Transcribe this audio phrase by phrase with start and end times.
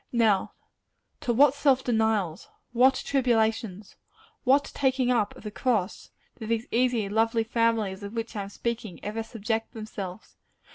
[0.11, 0.53] Now,
[1.19, 3.97] to what self denials, what tribulations,
[4.43, 8.49] what taking up of the cross, do these easy, lovely families of which I am
[8.49, 10.37] speaking, ever subject themselves?